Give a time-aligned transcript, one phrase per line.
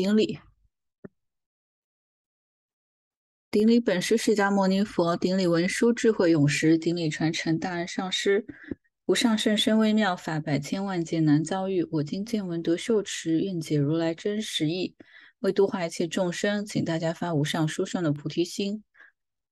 [0.00, 0.38] 顶礼，
[3.50, 8.46] 顶礼本师释迦牟尼佛，顶礼文殊智慧勇士，顶礼传承大恩上师。
[9.04, 11.86] 无上甚深微妙法，百千万劫难遭遇。
[11.90, 14.96] 我今见闻得受持，愿解如来真实义。
[15.40, 18.82] 为度化一切众生，请大家发无上殊胜的菩提心，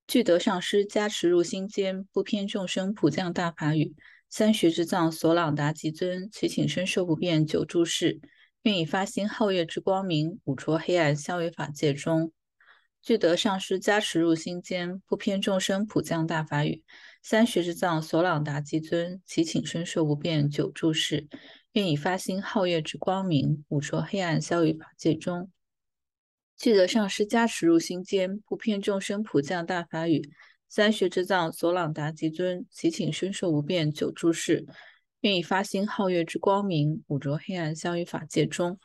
[0.07, 3.93] 具得上师加持入心间，不偏众生普降大法语。
[4.31, 8.19] 三学之藏所朗达吉尊，其请身受不变久住世。
[8.63, 12.31] 愿以发心皓月之光明，五浊黑暗消于法界中。
[13.01, 16.83] 具得上师加持入心间，不偏众生普降大法语。
[17.23, 21.29] 三学之藏索朗达极尊，其请身受不变久住世。
[21.73, 25.49] 愿以发心皓月之光明，五浊黑暗消于法界中。
[26.57, 30.29] 具得上师加持入心间，不偏众生普降大法语。
[30.67, 34.65] 三学之藏索朗达极尊，其请身受不变久住世。
[35.21, 38.79] 愿以发心皓月之光明，五浊黑暗相于法界中。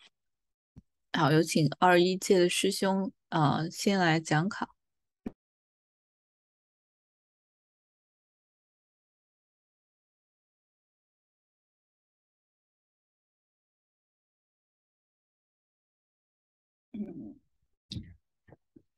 [1.12, 4.68] 好，有请二一届的师兄，呃，先来讲考。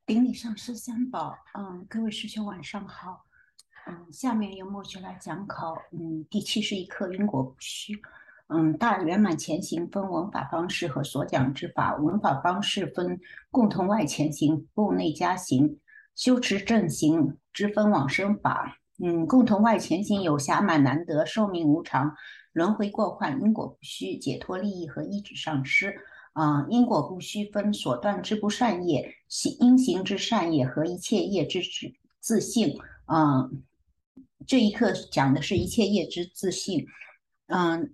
[0.07, 3.27] 顶礼上师三宝，嗯，各位师兄晚上好。
[3.89, 7.95] 嗯，下面由墨学来讲考，嗯，第七十一课因果不虚。
[8.49, 11.95] 嗯，大圆满前行分文法方式和所讲之法。
[11.97, 13.21] 文法方式分
[13.51, 15.79] 共同外前行、共内加行、
[16.17, 18.77] 修持正行之分往生法。
[18.99, 22.13] 嗯，共同外前行有暇满难得、寿命无常、
[22.53, 25.97] 轮回过患、因果不虚、解脱利益和一指上师。
[26.33, 31.61] 啊，因果不虚分所断之不善业、行因行之善业和一切业之
[32.19, 32.79] 自性。
[33.07, 33.63] 嗯，
[34.47, 36.87] 这一课讲的是一切业之自信。
[37.49, 37.93] 嗯。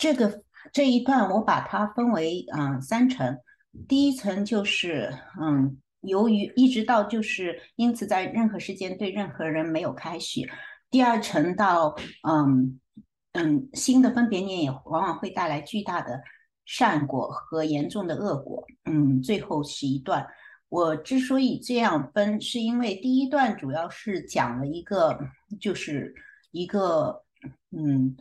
[0.00, 3.36] 这个这一段我把它分为嗯三层，
[3.88, 10.48] 第一层就是嗯，由于一直到就是因此在任何时间对任何人没有开许，
[10.88, 12.78] 第二层到嗯
[13.32, 16.22] 嗯新的分别念也往往会带来巨大的
[16.64, 20.24] 善果和严重的恶果，嗯，最后是一段。
[20.68, 25.18] 我之所以这样分，是因为第一段主要是讲了一个
[25.60, 26.14] 就是
[26.50, 27.24] 一个
[27.70, 28.16] 嗯。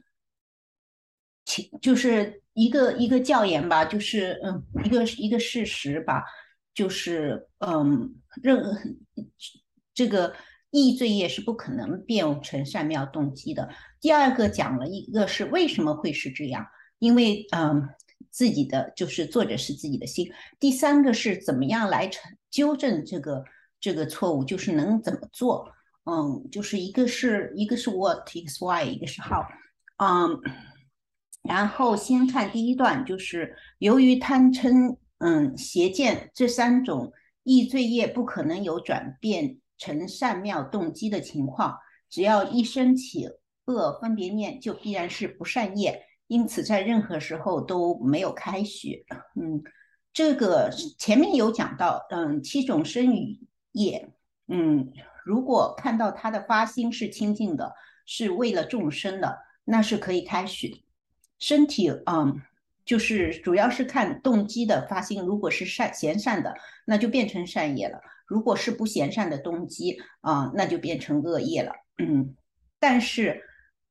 [1.81, 6.21] 就是一个一个教研吧，就是嗯，一个一个事实吧，
[6.73, 8.13] 就是嗯，
[8.43, 8.61] 任
[9.93, 10.35] 这个
[10.69, 13.69] 易罪业是不可能变成善妙动机的。
[14.01, 16.67] 第二个讲了一个是为什么会是这样，
[16.99, 17.87] 因为嗯，
[18.37, 20.31] 自己的就是作者是自己的心。
[20.59, 23.43] 第三个是怎么样来成纠正这个
[23.79, 25.67] 这个错误，就是能怎么做？
[26.03, 29.43] 嗯，就是一个是一个是 what，一个是 why，一个是 how，
[29.97, 30.39] 嗯。
[31.41, 37.11] 然后先看第一段，就是由于贪嗔、嗯邪见这三种
[37.41, 41.75] 易罪业不可能有转变成善妙动机的情况，
[42.07, 43.27] 只要一生起
[43.65, 49.05] 恶分别念，就必然是不善业，因此在任何时候都没有开许。
[49.35, 49.63] 嗯，
[50.13, 53.39] 这个前面有讲到，嗯，七种生语
[53.71, 54.09] 业，
[54.47, 54.91] 嗯，
[55.25, 57.73] 如果看到他的发心是清净的，
[58.05, 60.83] 是为了众生的，那是可以开许。
[61.39, 62.41] 身体，嗯，
[62.83, 65.21] 就是主要是看动机的发心。
[65.21, 66.55] 如果是善贤善的，
[66.85, 71.73] 那就变成善业了；如果是不贤善的动机，啊，那就变成恶业了。
[71.99, 72.35] 嗯，
[72.79, 73.43] 但是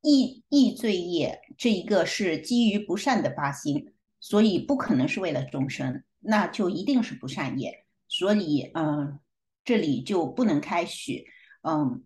[0.09, 7.83] 易易罪业这一个是基于不善的发心，所以不可能是为了众生，那就一定是不善业。
[8.07, 9.19] 所以，嗯，
[9.65, 11.25] 这里就不能开许。
[11.63, 12.05] 嗯，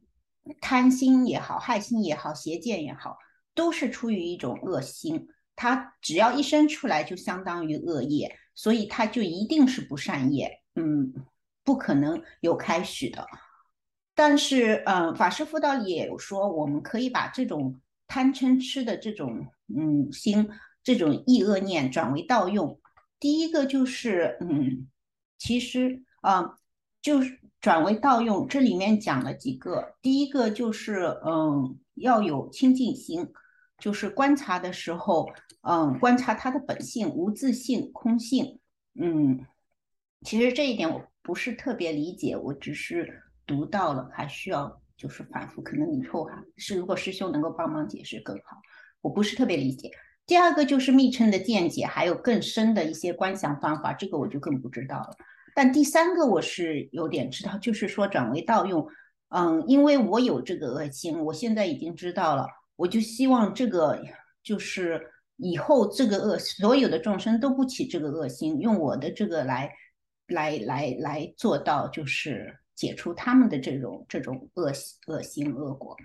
[0.59, 3.17] 贪心也好，害心也好，邪见也好。
[3.53, 11.13] 都是出于一种恶心，它只要一生出来就相当于恶业，所以它就一定是不善业，嗯，
[11.63, 13.27] 不可能有开许的。
[14.15, 17.79] 但是，嗯，法师辅导里也有说，我们可以把这种
[18.11, 20.49] 贪嗔痴的这种嗯心，
[20.83, 22.77] 这种意恶念转为盗用。
[23.21, 24.89] 第一个就是，嗯，
[25.37, 26.57] 其实啊，
[27.01, 33.31] 就是转为盗用，这里面讲了几个，第一个就是，嗯，要有清净心。
[33.77, 35.29] 就是观察的时候，
[35.61, 38.59] 嗯，观察他的本性无自性、空性，
[38.99, 39.39] 嗯，
[40.23, 48.57] 其实这一点我不是特别理解，我只是读到了，还需要就是反复，可能以后哈是如果师兄能够帮忙解释更好，
[49.01, 49.89] 我不是特别理解。
[50.27, 55.15] 第二个就是密乘的见解，还有更深的一些观想方法，这个我就更不知道了。
[55.55, 58.87] 但第三个我是有点知道，就是说转为道用，
[59.29, 62.45] 嗯，因为我有这个恶心，我现在已经知道了。
[62.75, 63.99] 我就希望这个
[64.43, 65.01] 就是
[65.37, 69.71] 以后这个恶所有的众生都不起这个恶心，用我的这个来
[70.27, 74.71] 来来来做到就是解除他们的这种这种恶
[75.05, 75.95] 恶心恶果。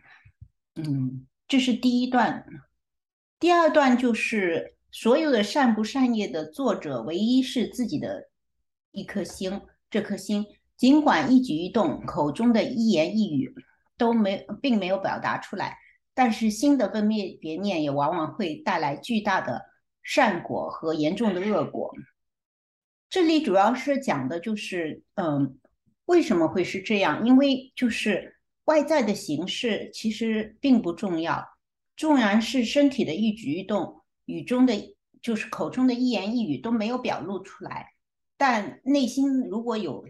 [0.74, 2.44] 嗯，这是第一段。
[3.40, 8.28] 第二段就是所有的善不善业的作者，唯一是自己的
[8.90, 9.62] 一颗心。
[9.88, 10.44] 这颗心
[10.76, 13.54] 尽管一举一动、口中的一言一语
[13.96, 15.78] 都没并没有表达出来，
[16.12, 19.64] 但是心的分别别念也往往会带来巨大的
[20.02, 21.94] 善果和严重的恶果。
[23.08, 25.58] 这里主要是讲的就是，嗯，
[26.06, 27.24] 为什么会是这样？
[27.26, 31.46] 因为就是外在的形式其实并不重要，
[31.96, 37.92] 纵然是身体的一举一动、语中的就是口中的一言一语都没有表露出来，
[38.36, 40.08] 但内心如果有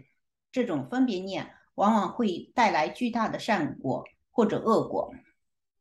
[0.51, 5.13] 这种分别念，往往会带来巨大的善果或者恶果。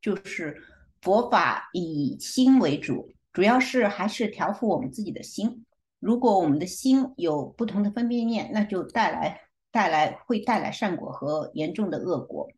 [0.01, 0.63] 就是
[1.03, 5.65] 佛法以心为主，主要是还是调伏我们自己的心。
[5.99, 9.41] 如果我们的心有不同的分别念，那就带来
[9.77, 12.49] 带来会带来善果和严重的恶果。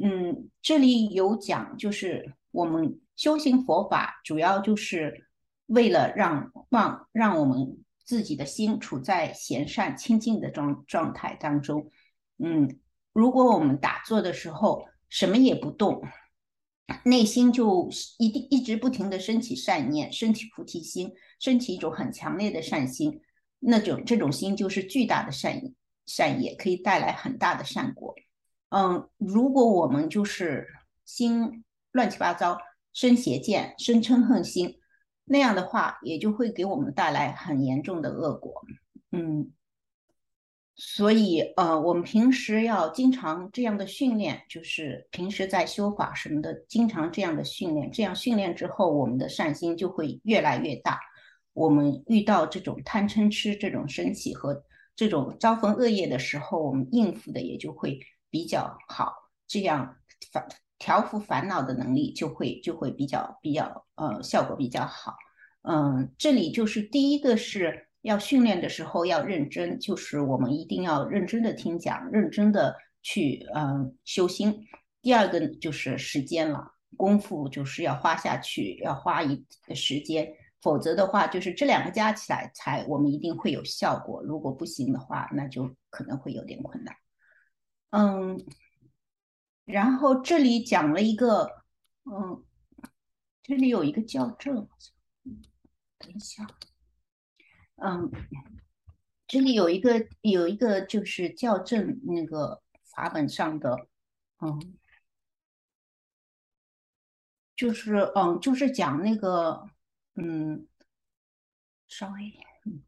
[0.00, 5.26] 嗯，这里有讲，就是我们修行佛法，主要就是
[5.66, 7.76] 为了让让让我们
[8.06, 11.90] 自己的心处在闲善清净的状状态当中。
[12.38, 12.78] 嗯，
[13.12, 16.02] 如果我们打坐的时候什么也不动。
[17.04, 17.88] 内心就
[18.18, 23.20] 一定一直不停的升起善念，升起菩提心，升起一种很强烈的善心，
[23.60, 25.72] 那种这种心就是巨大的善意
[26.10, 28.14] 善业，可以带来很大的善果。
[28.70, 30.66] 嗯，如果我们就是
[31.04, 32.58] 心乱七八糟，
[32.92, 34.80] 生邪见，生嗔恨心，
[35.24, 38.62] 那样的话也就会给我们带来很严重的恶果。
[39.12, 39.52] 嗯。
[40.82, 47.90] 所以，呃，我们平时要经常这样的训练，就是平时在修法什么的，经常这样的训练。
[47.90, 50.98] 这样训练之后，我们的善心就会越来越大。
[51.52, 54.64] 我们遇到这种贪嗔痴这种生气和
[55.00, 57.98] 这种招逢恶业的时候，我们应付的也就会
[58.28, 59.14] 比较好。
[59.46, 59.96] 这样
[60.30, 60.46] 烦
[60.78, 65.14] 调伏烦恼的能力就会就会比较比较呃效果比较好。
[65.62, 67.86] 嗯，这里就是第一个是。
[68.02, 74.66] 要训练的时候要认真，就是我们一定要认真的听讲，认真的去嗯修心。
[75.02, 76.66] 第二个就是时间了，
[76.96, 79.44] 功夫就是要花下去，要花一
[79.74, 84.22] 时间，否则的话就是这两个加起来才我们一定会有效果。
[84.22, 86.96] 如果不行的话，那就可能会有点困难。
[87.90, 88.44] 嗯，
[89.64, 91.64] 然后这里讲了一个，
[92.04, 92.44] 嗯，
[93.42, 94.68] 这里有一个校正，
[95.98, 96.46] 等一下。
[97.82, 98.10] 嗯，
[99.26, 103.88] 这里有一个有一个就是校正那个法本上的，
[104.40, 104.78] 嗯，
[107.56, 109.64] 就是嗯，就是讲那个，
[110.22, 110.66] 嗯，
[111.88, 112.32] 稍微，
[112.66, 112.82] 嗯，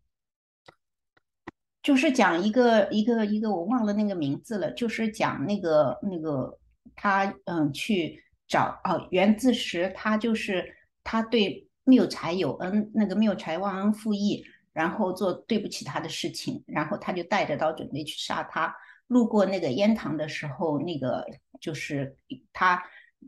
[1.82, 6.58] 就是讲一个一个一个我忘了那个名字了，就是讲那个那个
[6.94, 14.44] 他嗯去找哦袁自实，他就是他对谬才有恩，那个谬才忘恩负义。
[14.74, 18.74] 然后做对不起他的事情，然后他就带着刀准备去杀他。
[19.06, 21.22] 路过那个烟塘的时候，那个
[21.60, 22.16] 就是
[22.54, 22.82] 他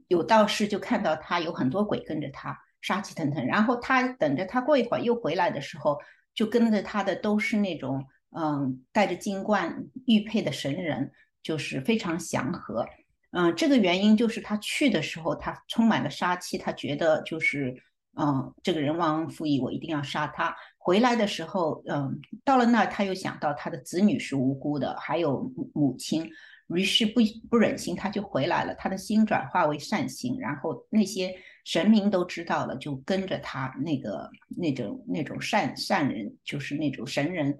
[0.08, 3.44] 有道士就看到他有很多鬼跟着他，杀气腾腾。
[3.46, 5.98] 然后他等着他过一会儿又回来的时候，
[6.34, 8.04] 就跟着他的都是那种
[8.36, 11.10] 嗯带着金冠玉佩的神人，
[11.42, 12.86] 就是非常祥和。
[13.32, 17.74] 嗯，这个原因就是他去的时候他充满了杀气，他觉得就是
[18.16, 20.54] 嗯这个人忘恩负义，我一定要杀他。
[20.78, 26.30] 回来的时候，嗯，到了那儿，他又想到他的子女是无辜的，还有母亲，
[26.68, 28.74] 于是不不忍心，他就回来了。
[28.74, 31.34] 他的心转化为善心，然后那些
[31.64, 37.58] 神明都知道了，就跟着他那个那种那种善善人，就是那种神人，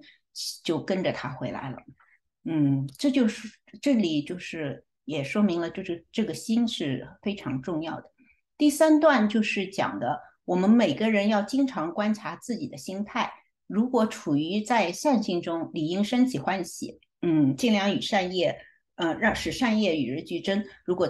[0.63, 1.77] 就跟着他回来了。
[2.43, 3.49] 嗯，这就是
[3.81, 8.11] 这里就是也说明了，就是这个心是非常重要的。
[8.57, 10.21] 第三段就是讲的。
[10.45, 13.33] 我们每个人要经常观察自己的心态，
[13.65, 18.55] 如果处于在善心中，理应升起欢喜，嗯，尽量与善业，
[18.93, 20.63] 呃，让使善业与日俱增。
[20.85, 21.09] 如果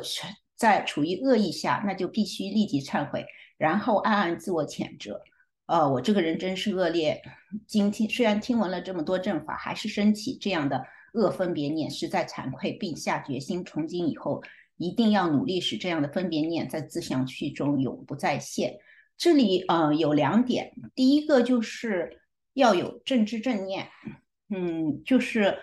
[0.55, 3.25] 在处于恶意下，那就必须立即忏悔，
[3.57, 5.21] 然后暗暗自我谴责。
[5.67, 7.21] 呃，我这个人真是恶劣。
[7.67, 14.43] 今天虽然听闻了这么多正法，还是升起这样的恶分别念，实在惭愧，并下决心，从今以后
[14.77, 18.77] 一定要努力使这样的分别念在自相续中永不再现。
[19.17, 22.21] 这里呃有两点，第一个就是
[22.53, 23.87] 要有正知正念，
[24.49, 25.57] 嗯，就是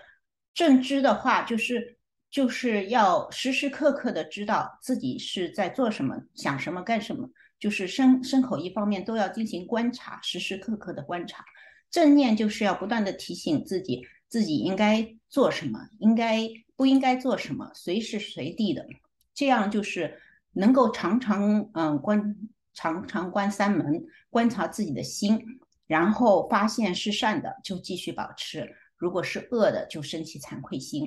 [0.52, 1.98] 正知的话，就是
[2.32, 7.28] 就是要时时刻刻的知道自己是在做什么、想什么、干什么，
[7.60, 11.44] 就是身身口一方面都要进行观察，时时刻刻的观察。
[11.90, 18.86] 正念就是要不断的提醒自己，自己应该做什么，应该不应该做什么，随时随地的，
[19.34, 20.18] 这样就是
[20.52, 22.34] 能够常常嗯观
[22.72, 25.38] 常常观三门，观察自己的心，
[25.86, 31.06] 然后发现是善的就继续保持，如果是恶的就升起惭愧心。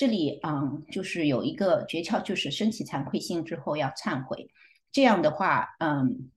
[0.00, 4.48] 这里嗯就是有一个诀窍，就是升起惭愧心之后要忏悔，
[4.90, 6.30] 这样的话嗯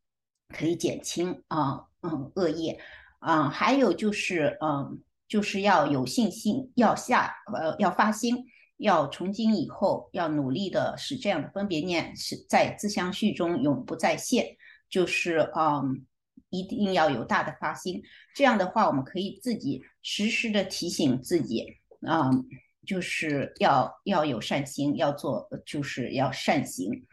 [0.50, 2.77] 可以减轻啊嗯恶业
[3.20, 8.36] 啊，还有就是嗯就是要有信心，要下呃要发心。
[8.77, 14.58] 要从今以后要努力的使这样的分别念是在自相续中永不再现，
[14.89, 16.05] 就是嗯，
[16.50, 18.01] 一定要有大的发心。
[18.36, 22.46] 这样的话，我们可以自己时时的提醒自己，嗯，
[22.86, 27.06] 就是要要有善心，要做就是要善行。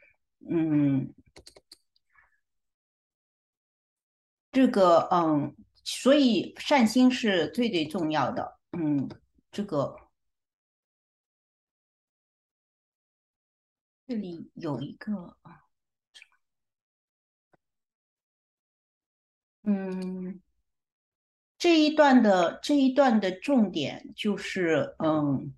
[0.50, 1.12] 嗯，
[4.52, 8.58] 这个嗯，所以善心是最最重要的。
[8.72, 9.08] 嗯，
[9.50, 9.96] 这个。
[14.06, 15.62] 这里有一个啊，
[19.62, 20.42] 嗯，
[21.56, 25.54] 这一段的这一段的重点就是，嗯，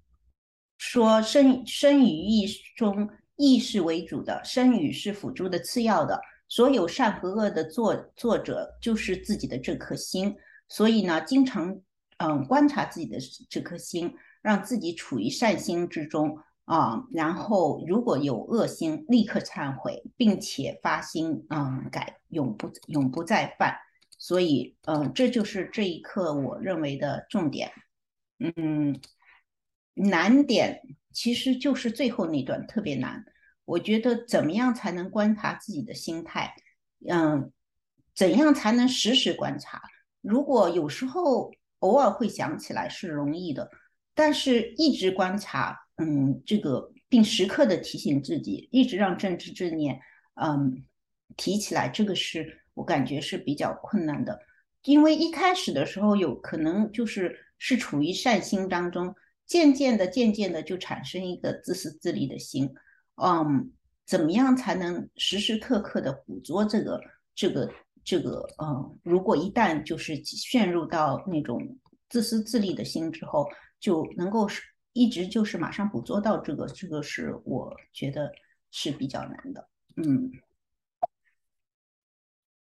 [0.85, 2.45] 说生生与意
[2.77, 10.35] 中意是为主的，生与是辅助的次要的，所有善和恶的作作者就是自己的这颗心，
[10.67, 11.81] 所以呢，经常
[12.19, 13.17] 嗯观察自己的
[13.49, 14.13] 这颗心，
[14.43, 16.37] 让自己处于善心之中。
[16.65, 23.77] 啊，然后如果有恶心，立刻忏悔，并且发心，嗯，改，永不永不再犯。
[24.19, 27.71] 所以，嗯，这就是这一刻我认为的重点。
[28.39, 28.99] 嗯，
[29.95, 30.81] 难点
[31.13, 33.25] 其实就是最后那段特别难。
[33.65, 36.55] 我觉得怎么样才能观察自己的心态？
[37.09, 37.53] 嗯，
[38.15, 39.81] 怎样才能时时观察？
[40.21, 43.71] 如果有时候偶尔会想起来是容易的，
[44.15, 45.79] 但是一直观察。
[45.97, 50.01] 嗯，这个并时刻的提醒自己，一直让正知正念，
[50.35, 50.83] 嗯，
[51.37, 54.41] 提起来，这个是我感觉是比较困难的，
[54.85, 59.15] 因为一开始的时候有可能就是是处于善心当中，
[59.53, 62.73] 渐渐的、渐渐的就产生一个自私自利的心，
[63.17, 63.71] 嗯，
[64.07, 66.99] 怎么样才能时时刻刻的捕捉这个、
[67.35, 67.71] 这个、
[68.03, 68.49] 这个？
[68.63, 71.61] 嗯，如果一旦就是陷入到那种
[72.09, 73.47] 自私自利的心之后，
[73.79, 74.63] 就能够是。
[74.95, 78.31] 一直就是马上捕捉到这个，这个是我觉得
[78.71, 79.69] 是比较难的。
[79.97, 80.31] 嗯，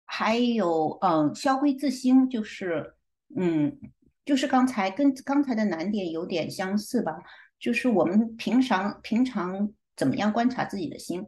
[0.04, 2.96] 还有嗯，消费自心，就是
[3.36, 3.78] 嗯，
[4.26, 7.16] 就是刚才跟刚才的难点有点相似吧。
[7.58, 11.24] 就是我们平常平常怎么样观察自己的心？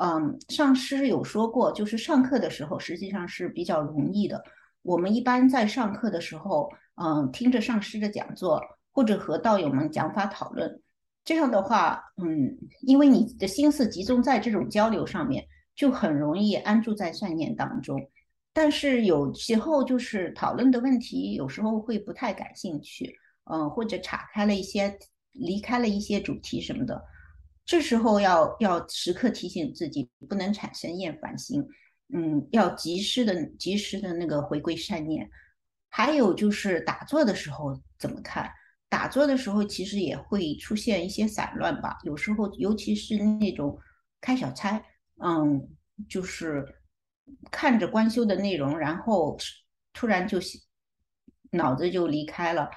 [0.00, 4.40] 嗯，上师有说过，就是上课的时候实际上是比较容易的。
[4.82, 6.70] 我们一般在上课的时候，
[7.02, 8.62] 嗯，听着上师的讲座。
[8.96, 10.80] 或者和道友们讲法讨论，
[11.24, 18.00] 这样的话，嗯，因为你的心思集中在这种交流上面，就很容易安住在善念当中。
[18.54, 23.14] 但是有时候就是讨论的问题，有时候会不太感兴趣，
[23.50, 24.96] 嗯，或者岔开了一些，
[25.32, 27.04] 离开了一些主题什么的，
[27.66, 31.66] 这时候要要时刻提醒自己，不能产生厌烦心，
[32.14, 35.28] 嗯，要及时的及时的那个回归善念。
[35.90, 38.50] 还有就是打坐的时候怎么看？
[38.88, 41.98] 打坐的时候，其实也会出现一些散乱吧。
[42.04, 43.76] 有时候，尤其是那种
[44.20, 44.80] 开小差，
[45.20, 45.68] 嗯，
[46.08, 46.64] 就是
[47.50, 49.36] 看着观修的内容，然后
[49.92, 50.38] 突然就
[51.50, 52.70] 脑子就离开了。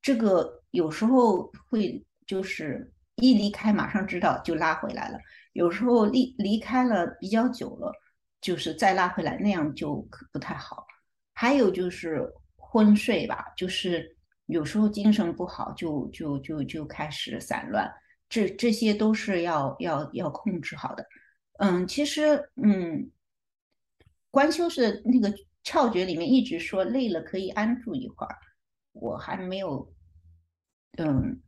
[0.00, 5.18] 这个有时候会就是一离开，马上知道就拉回来了。
[5.52, 7.92] 有时候离离开了比较久了，
[8.40, 10.86] 就是再拉回来，那样就不太好。
[11.34, 14.16] 还有就是昏睡吧，就是。
[14.46, 17.90] 有时候精神不好，就就就就开始散乱，
[18.28, 21.06] 这这些都是要要要控制好的。
[21.58, 23.08] 嗯，其实嗯，
[24.32, 28.36] 观修是那个窍诀里面一直说累了可以安住一会儿，
[28.92, 29.94] 我还没有
[30.98, 31.40] 嗯，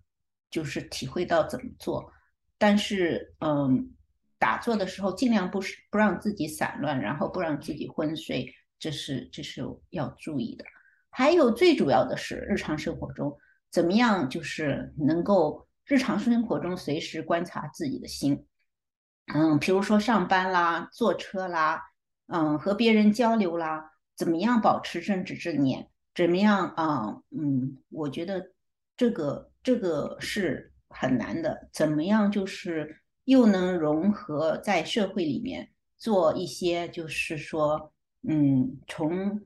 [0.51, 2.13] 就是体会到怎么做。
[2.59, 3.93] 但是嗯，
[4.39, 10.65] 打坐的时候尽量不是不让自己散乱，然后不让自己昏睡，这是这是要注意的。
[11.11, 13.37] 还有最主要的是日常生活中
[13.71, 18.47] 怎么样，就是能够日常生活中随时观察自己的心，
[19.35, 21.83] 嗯，比如说上班啦、坐车啦，
[22.27, 25.89] 嗯，和别人交流啦，怎么样保持正直正念？
[26.15, 27.21] 怎么样啊？
[27.31, 28.51] 嗯，我觉得
[28.97, 31.69] 这个这个是很难的。
[31.73, 37.93] 怎么样就是又能融合在社会里面做一些，就是说，
[38.29, 39.41] 嗯，从。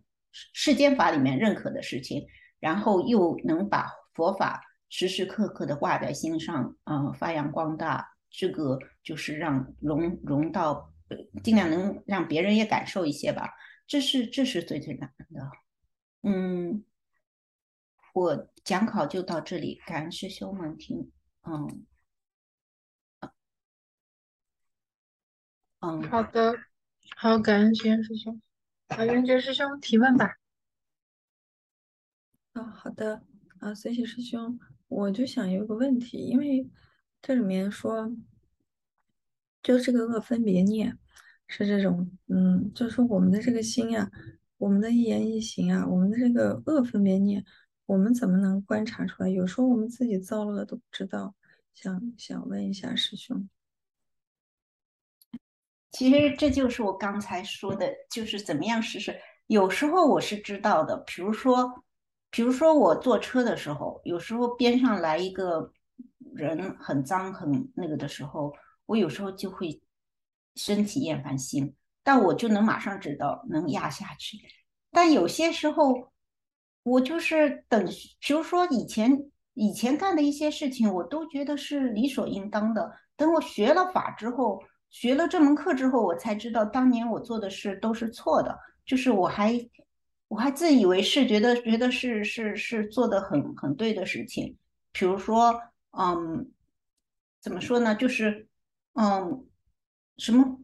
[0.52, 2.24] 世间法里面认可的事情，
[2.60, 10.92] 然后又能把佛法时时刻刻的挂在心上，嗯，发扬光大，这个就是让融融到，
[11.42, 13.54] 尽量能让别人也感受一些吧。
[13.86, 15.50] 这是这是最最难的。
[16.22, 16.84] 嗯，
[18.12, 21.10] 我讲考就到这里，感恩师兄们听。
[21.42, 21.86] 嗯，
[25.80, 26.54] 嗯，好的，
[27.16, 28.42] 好，感恩玄师兄。
[28.88, 30.36] 好，元觉师兄提问吧。
[32.52, 33.22] 啊，好的，
[33.60, 34.58] 啊，谢谢师兄。
[34.88, 36.68] 我就想有个问题，因为
[37.22, 38.10] 这里面说，
[39.68, 40.98] 就这个恶分别念
[41.46, 44.10] 是这种，嗯，就是我们的这个心啊，
[44.56, 47.44] 我们的一言一行啊，我们的这个恶分别念，
[47.84, 49.28] 我们怎么能观察出来？
[49.28, 51.34] 有时候我们自己造了都不知道。
[51.74, 53.46] 想想问一下师兄。
[55.90, 59.14] 其实这就是我刚才说的，就是怎么样试试。
[59.48, 61.84] 有时候我是知道的，比如说，
[62.30, 65.70] 比如说我坐车的时候，有时候边上来一个
[66.34, 68.50] 人很脏很那个的时候，
[68.88, 69.80] 我有时候就会
[70.56, 74.38] 升起厌烦心，但我就能马上知道能压下去。
[74.90, 76.10] 但有些时候，
[76.82, 77.86] 我就是等，
[78.18, 82.92] 比如说以前以前干的一些事情，我都觉得是理所应当的。
[83.16, 84.60] 等我学了法之后。
[84.90, 89.54] 学了这门课之后，我才知道当年我做的事都是错的，就是我还
[90.28, 94.56] 我还自以为是，觉得觉得是是是做的很很对的事情。
[94.90, 96.50] 比如说，嗯，
[97.42, 97.94] 怎么说呢？
[97.94, 98.47] 就是
[99.00, 99.46] 嗯，
[100.16, 100.58] 什么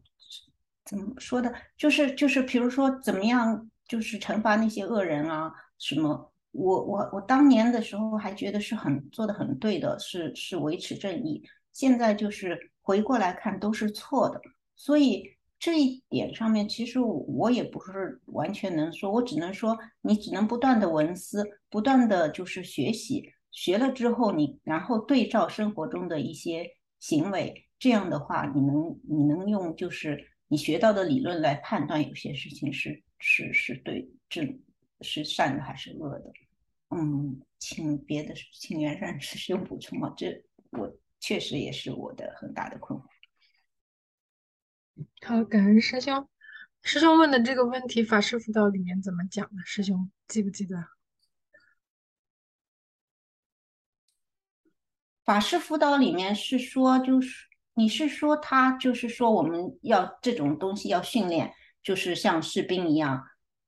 [0.83, 1.53] 怎么说的？
[1.77, 5.51] 就是就是，比如说怎么样，就是惩罚那些恶人啊？
[5.79, 6.33] 什么？
[6.51, 11.43] 我我我当年的时候还觉得是很做的很对的，是是维持正义。
[11.71, 12.71] 现在就是。
[12.87, 14.39] 回过来看都是错的，
[14.75, 15.23] 所以
[15.57, 34.61] 这一点上面，其实我也不是完全能说，我只能说你只能不断的文思，不断的就是学习，学了之后你然后对照生活中的一些行为，这样的话你能你能用就是你学到的理论来判断有些事情是是是对正
[35.01, 36.33] 是善的还是恶的。
[36.89, 40.95] 嗯，请别的请袁善师兄补充啊，这我。
[41.17, 43.05] 确实也是我的很大的困惑。
[45.25, 46.29] 好，感恩师兄。
[46.83, 49.63] 师兄问的这个问题，法师辅导里面怎么讲的？
[49.65, 50.85] 师兄记不记得？
[55.23, 63.23] 法师辅导里面是说，就是你是说他就是说我们要这种东西要训练，就是像士兵一样，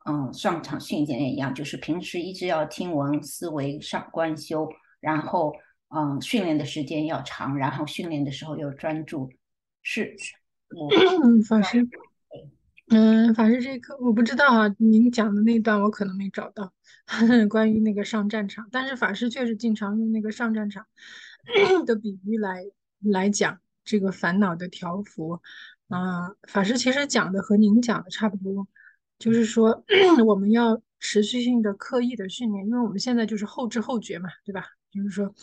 [0.05, 4.67] 嗯，上场训练一样，就是平时一直要听闻思维上观修，
[4.99, 5.53] 然后。
[5.89, 9.31] 嗯，训练的时间要长，然后训练的时候要专注。
[9.81, 10.17] 是，
[10.67, 11.87] 嗯法师，
[12.89, 16.73] 嗯，法师这一课我不知道啊，您讲的那段我可能没找到，
[17.49, 18.67] 关于那个上战场。
[18.69, 20.85] 但是法师确实经常用那个上战场
[21.87, 22.65] 的比喻来
[22.99, 23.57] 来讲
[23.87, 25.41] 这个烦恼的调幅。
[25.87, 28.67] 啊，法师其实讲的和您讲的差不多，
[29.17, 29.83] 就是说
[30.27, 34.65] 我们要持续性的刻意的训练，因为我们现在就是后知后觉嘛，对吧？
[34.91, 35.33] 就是说。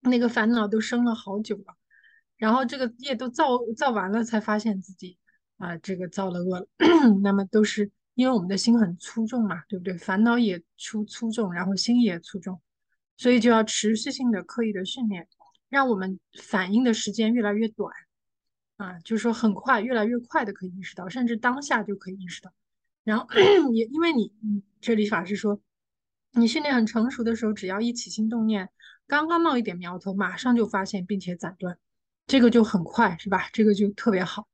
[0.00, 1.74] 那个烦恼都生了好久了，
[2.36, 5.18] 然后这个业都造造完了，才发现自己
[5.58, 6.68] 啊，这个造了恶了。
[7.20, 9.98] 那么都是因为我们的心很粗重嘛，对不对？
[9.98, 12.60] 烦恼也粗粗重，然后心也粗重，
[13.16, 15.26] 所以就要持续性的刻意的训练，
[15.68, 17.92] 让我们反应的时间越来越短
[18.76, 22.52] 啊，就是说很快，越来越快的可以意识到，甚至当下就可以意识到。
[23.04, 23.26] 然后
[23.72, 24.32] 也因为你，
[24.80, 25.60] 这里法师说，
[26.32, 28.68] 你训练很成熟的时候，只要一起心动念。
[29.06, 31.78] 刚刚冒一点苗头，马上就发现并且斩断，
[32.26, 33.48] 这个就很快，是吧？
[33.52, 34.46] 这个就特别好。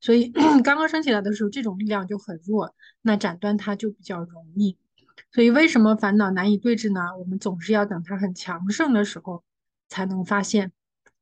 [0.00, 0.28] 所以
[0.64, 4.76] 刚刚升起来的时候，这种力量就很弱，那斩断它就比较容易。
[5.32, 7.16] 所以为什么烦恼难以对治呢？
[7.18, 9.44] 我们总是要等它很强盛的时候
[9.90, 10.72] 才能发现。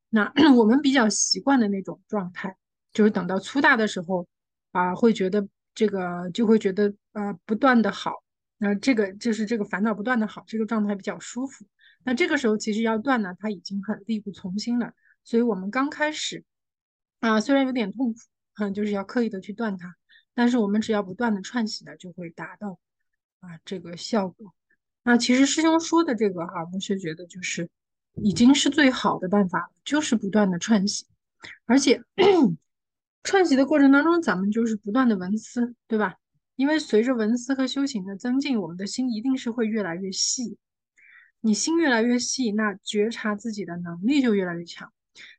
[0.08, 2.56] 那 我们比较习惯的那种状态，
[2.92, 4.28] 就是等到粗大的时候
[4.70, 8.12] 啊，会觉得这个就会觉得呃不断的好，
[8.58, 11.66] 那这个就是这个烦恼不断的好，这个状态比较舒服。
[12.04, 14.92] 那这个时候其实要断呢，它已经很力不从心了。
[15.24, 16.44] 所以我们刚开始
[17.20, 18.20] 啊，虽然有点痛苦，
[18.60, 19.94] 嗯，就是要刻意的去断它，
[20.32, 22.78] 但是我们只要不断的串习呢，就会达到
[23.40, 24.54] 啊这个效果。
[25.02, 27.68] 那其实师兄说的这个哈，我是觉得就是
[28.14, 31.06] 已经是最好的办法了，就是不断的串习，
[31.66, 32.02] 而且
[33.22, 36.16] 串习的过程当中，咱们就是不断的闻思，对吧？
[36.56, 40.56] 因为随着闻思和修行的增进，我们的心一定是会越来越细。
[41.40, 44.92] 你心越来越细，那觉察自己的能力就越来越强。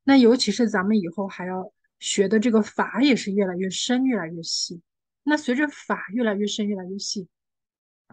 [0.03, 4.81] 那尤其是咱们以后还要学的这个法也是越来越深、越来越细。
[5.23, 7.27] 那随着法越来越深、越来越细，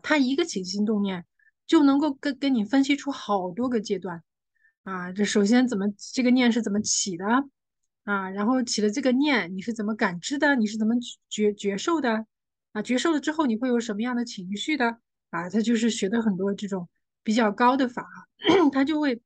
[0.02, 1.24] 它一个起心动念
[1.66, 4.24] 就能够跟跟你分析出好多个阶段
[4.86, 5.10] 啊。
[5.12, 7.24] 这首先怎么这个念是怎么起的
[8.04, 8.30] 啊？
[8.30, 10.54] 然后起了这个念，你是怎么感知的？
[10.54, 10.94] 你是怎么
[11.28, 12.24] 觉觉受的
[12.72, 12.82] 啊？
[12.82, 14.98] 觉受了之后，你会有什么样的情绪的
[15.30, 15.50] 啊？
[15.50, 16.88] 他就是学的很多这种
[17.22, 18.06] 比较高的法，
[18.72, 19.20] 他就会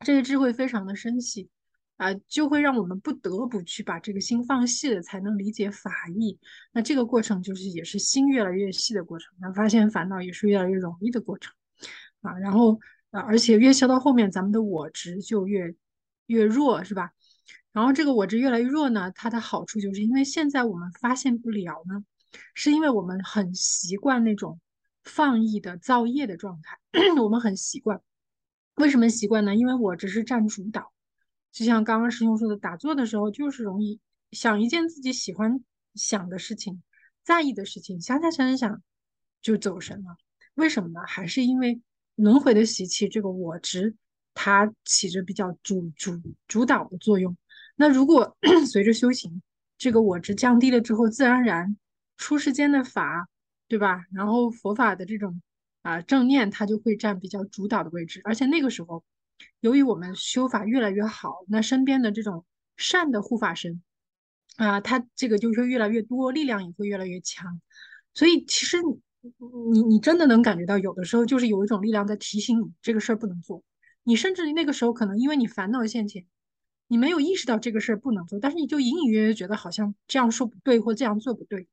[0.00, 1.48] 这个智慧非常的深细。
[1.98, 6.38] 啊，就会让我们不得不去把这个心放细了，才能理解法义。
[6.70, 9.34] 那这个过程就是也是心越来越细的过程。
[9.40, 11.52] 那发现烦恼也是越来越容易的过程
[12.20, 12.38] 啊。
[12.38, 12.78] 然后
[13.10, 15.74] 啊，而且越消到后面，咱们的我执就越
[16.26, 17.12] 越弱，是吧？
[17.72, 22.04] 然后这个我执越来越弱呢，它的好处就是因为现在我们发现不了呢，
[22.54, 24.60] 是因为我们很习惯那种
[25.04, 26.78] 放逸的造业的状态。
[27.22, 28.00] 我们很习惯，
[28.74, 29.54] 为什么习惯呢？
[29.54, 30.92] 因为我只是占主导。
[31.52, 34.00] 就像刚刚师兄说的，打坐的时候就是容易
[34.32, 36.82] 想一件自己喜欢想的事情、
[37.22, 38.82] 在意的事情，想想想想想
[39.40, 40.16] 就走神了。
[40.54, 41.00] 为什么呢？
[41.06, 41.80] 还是因为
[42.18, 43.94] 轮回的习气，这个我执
[44.34, 47.36] 它起着比较主主主导的作用。
[47.76, 48.36] 那如果
[48.70, 49.40] 随着修行，
[49.78, 51.76] 这个我执降低了之后，自然而然
[52.16, 53.28] 出世间的法，
[53.68, 54.04] 对吧？
[54.12, 55.40] 然后佛法的这种
[55.82, 59.04] 啊正念，它就会占比较主导的位置，而且那个时候。
[59.60, 62.44] 由于我们修法越来越好，那身边的这种
[62.76, 63.80] 善的护法神
[64.56, 67.60] 啊，他这个就会越来越多，力量也会越来越强。
[68.14, 68.78] 所以其实
[69.72, 73.62] 你你真的能感觉到，有的时候就是有一种力量在提醒你这个事儿不能做。
[74.04, 76.24] 你甚至那个时候可能因为你烦恼现前，
[76.86, 81.68] 你没有意识到这个事儿不能做，但是你就隐隐约约觉得好像这样说不对或这样做不对。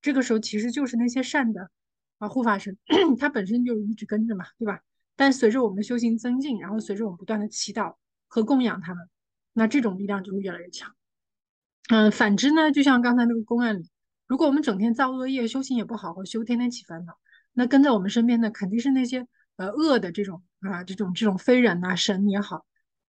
[0.00, 1.70] 这个时候其实就是那些善的
[2.18, 2.78] 啊护法神，
[3.18, 4.80] 他本身就一直跟着嘛，对吧？
[5.16, 7.96] 但随着我们的修行增进，然后随着我们不断的祈祷
[8.28, 9.08] 和供养他们，
[9.52, 10.94] 那这种力量就会越来越强。
[11.88, 13.89] 嗯，反之呢，就像刚才那个公案里，
[14.30, 17.18] 如果我们整天造恶业，修行也不好好修，天天起烦恼，
[17.52, 22.64] 那跟在我们身边的肯定是那些呃恶的这种啊这种这种非人呐神也好，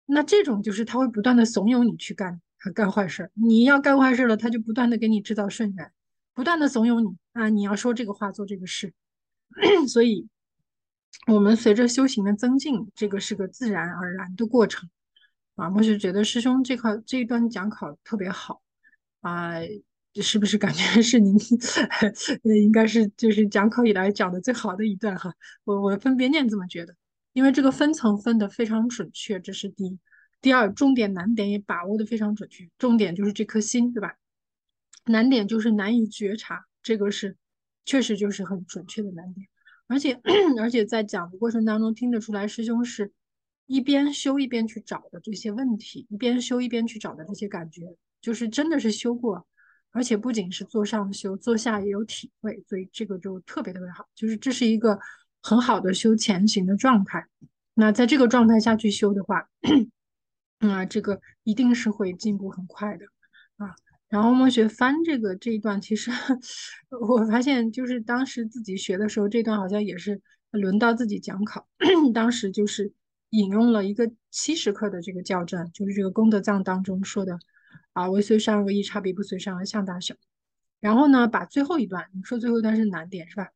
[0.07, 2.40] 那这种就是他会不断的怂恿你去干
[2.75, 5.92] 干坏事儿，你要干坏事了，他就不断的给你制造顺缘，
[6.33, 8.94] 不断的怂恿你啊，你要说这个话做这个事，
[9.87, 10.27] 所以。
[11.27, 14.88] 我们随着修行的增进，这个是个自然而然的过程
[15.57, 15.68] 啊。
[15.77, 18.62] 我是觉得师兄这块这一段讲考特别好
[19.20, 19.53] 啊，
[20.20, 21.35] 是不是感觉是您
[22.62, 25.33] 应该是就是讲考以来讲的最好的一段哈？
[25.64, 26.94] 我我分别念这么觉得，
[27.33, 29.98] 因为这个分层分的非常准确，这是第一。
[30.40, 34.16] 第二，重点难点也把握的非常准确，重点就是这颗心，对吧？
[35.07, 37.37] 难点就是难以觉察，这个是
[37.85, 39.46] 确实就是很准确的难点。
[39.87, 40.20] 而且，
[40.59, 43.12] 而且在讲的过程当中，听得出来师兄是
[43.66, 49.46] 一边修一边去找的这些问题，一边修一边去找的这些感觉，就是真的是修过，
[49.92, 54.98] 而且不仅是坐上修，坐下也有体会，所以这个就特别特别好，就是这是一个
[55.42, 57.26] 很好的修前行的状态。
[57.74, 59.48] 那在这个状态下去修的话，
[60.61, 63.07] 啊，这个一定是会进步很快的
[63.59, 63.74] 啊。
[64.09, 66.11] 然后我们学翻这个这一段，其实
[67.09, 71.66] 我发现就是当时自己学的时候，这段好像也是轮到自己讲考。
[72.12, 72.92] 当时就是
[73.31, 77.38] 引用了一个七十课的这个教证，就是这个功德藏当中说的
[77.92, 80.14] 啊，为随善恶一差别不随善恶相大小。
[80.81, 83.48] 然后呢，把最后一段，你说最后一段是难点是吧？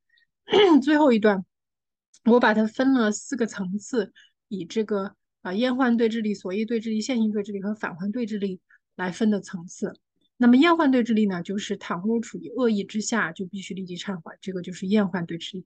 [0.83, 1.45] 最后一段
[2.25, 4.13] 我把它分了四个层次，
[4.49, 8.61] 以这个啊厌患对治力、所依对治力、现行对治力和返还对治力
[8.95, 9.93] 来分的层次。
[10.37, 15.65] 那么厌患对治力呢，就是倘若处于恶意之下，就必须立即忏悔，这个就是厌患对治力。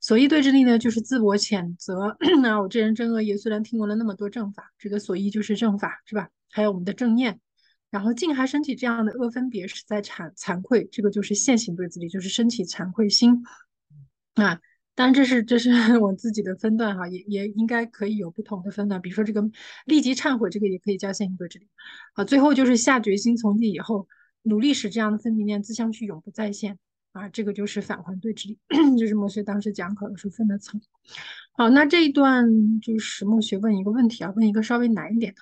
[0.00, 2.16] 所依对治力呢，就是自我谴责。
[2.40, 6.28] 那我这人真恶业，虽然听过了那么多正法，这个所依就是正法，是吧？
[6.50, 7.40] 还有我们的正念，
[7.92, 13.44] 然后静还升起这样的恶分别，是在惭惭愧，这个就是现行对治力，就是升起惭愧心
[14.34, 14.58] 啊。
[14.94, 19.00] 当然，这是这 是我自己的分段哈，也也应该可以有不同的分段。
[19.00, 19.42] 比如说这个
[19.84, 21.68] 立即忏悔，这个也可以叫现行对治力。
[22.14, 24.08] 啊，最后就是下决心从今以后
[24.42, 26.78] 努力使这样的分别念自相续永不再现
[27.12, 28.58] 啊，这个就是返还对治力。
[28.98, 30.80] 就是墨学当时讲考的时候分的层。
[31.52, 35.40] 好，那这一段就是墨学问一个问题啊，问一个稍微难一点的，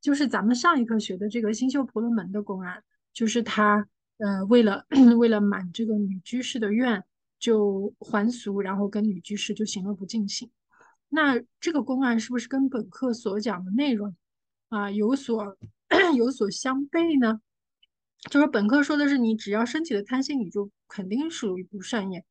[0.00, 2.82] 就是咱们上一课学的这个星宿婆罗门的公案，
[3.12, 4.86] 就是他呃为了
[5.18, 7.04] 为了满这个女居士的愿。
[7.40, 10.50] 就还俗，然后跟女居士就行了不尽兴。
[11.08, 14.16] 那这个公案是不是跟本课所讲的内容
[14.70, 15.56] 啊有所
[16.16, 17.40] 有所相悖呢？
[18.28, 22.24] 就是本课说的是你只要升起了贪心，你就肯定属于不善业。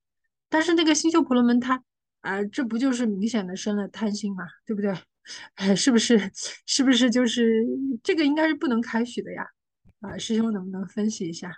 [0.50, 1.82] 但是那个星宿婆罗门他
[2.20, 4.94] 啊，这不就是明显的生了贪心嘛，对不对？
[5.56, 6.32] 哎，是不是？
[6.66, 7.66] 是不是就是
[8.04, 9.46] 这个应该是不能开许的呀？
[10.02, 11.52] 啊，师兄能不能分析一下？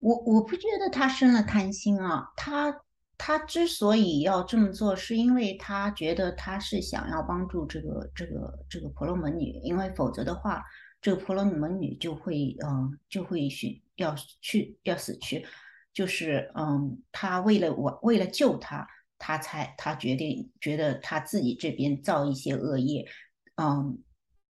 [0.00, 2.74] 我我不觉得他生了贪心啊，他。
[3.18, 10.62] 他之所以要这么做，是因为他觉得他是想要帮助这个这个这个婆罗门女，因为否则的话，
[11.00, 15.46] 这个婆罗门女就会嗯就会去要去要死去，
[15.94, 18.86] 就是嗯他为了我为了救他，
[19.18, 23.08] 他才他决定觉得他自己这边造一些恶业，
[23.56, 24.02] 嗯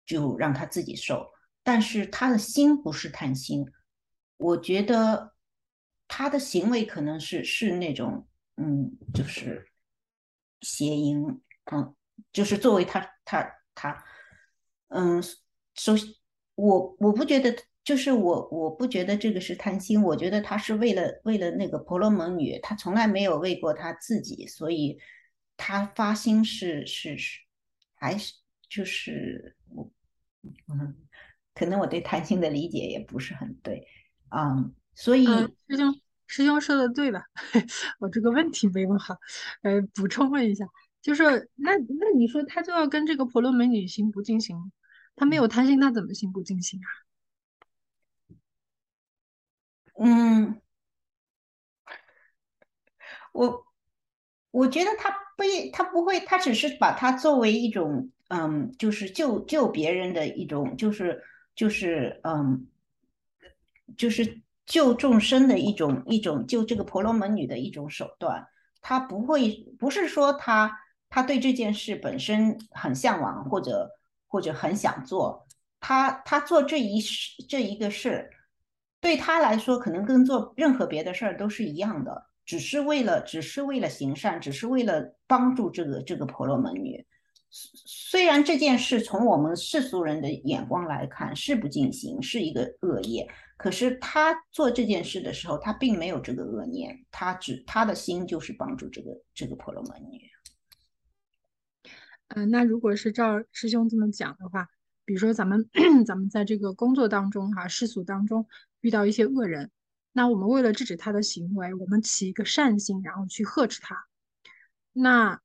[0.06, 1.30] 就让他自己受，
[1.62, 3.70] 但是他的心不是贪心，
[4.36, 5.34] 我觉得
[6.06, 8.26] 他的行为可能是是那种。
[8.60, 9.70] 嗯，就是
[10.62, 11.40] 谐音，
[11.70, 11.94] 嗯，
[12.32, 14.04] 就是作为他他他，
[14.88, 15.22] 嗯，
[15.76, 16.12] 首先
[16.56, 17.56] 我我不觉得，
[17.88, 24.98] 就是我我不觉得这个是贪心，我觉得他是为了为了那个婆罗门女，他从来没有为过他自己，所以
[25.56, 27.40] 他发心是是是，
[27.94, 28.34] 还是
[28.68, 29.90] 就是我，
[30.66, 30.96] 嗯，
[31.54, 33.86] 可能我对贪心的理解也不是很对，
[34.36, 35.24] 嗯，所以。
[35.24, 37.24] 师兄师兄说的对的，
[38.00, 39.16] 我这个问题没问好，
[39.62, 40.66] 呃，补充问一下，
[41.00, 41.24] 就是
[41.54, 44.70] 那那你说他就要跟这个婆罗门女行不进行，
[45.16, 47.07] 他没有贪心，他怎么行不进行啊？
[49.98, 50.60] 嗯，
[53.32, 53.66] 我
[54.50, 61.22] 我觉得他不，他不会，他只是把它作为一种，嗯，就是救救别人的一种，就是
[61.54, 62.66] 就是嗯，
[63.96, 64.40] 就是。
[64.68, 68.46] 救众生的一种一种救这个婆罗门女的一种手段，
[68.82, 73.90] 他不会不是说他他对这件事本身很向往或者
[74.26, 75.48] 或者很想做，
[75.80, 78.28] 他他做这一事这一个事，
[79.00, 87.06] 对他来说可能跟做任何别的事儿都是一样的，只是为了只是为了行善，只是为了帮助这个这个婆罗门女。
[87.50, 93.26] 虽然这件事从我们世俗人的眼光来看是不进行，是一个恶业。
[93.56, 100.20] 可是他做这件事的时候，他并没有这个恶念，他只他的心就是帮助这个这个婆罗门女。
[102.28, 104.68] 嗯，那如果是照师兄这么讲的话，
[105.06, 105.68] 比如说咱们
[106.06, 108.46] 咱们在这个工作当中哈，世俗当中
[108.80, 109.70] 遇到一些恶人，
[110.12, 114.06] 那我们为了制止他的行为，我们起一个善心，然后去呵斥他。
[114.92, 115.40] 那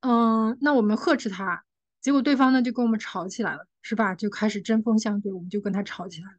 [0.00, 1.64] 嗯，那我们呵斥他，
[2.00, 4.14] 结果对方呢就跟我们吵起来了，是吧？
[4.14, 6.36] 就开始针锋相对，我们就跟他吵起来了。